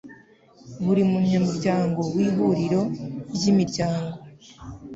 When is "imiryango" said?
3.51-4.17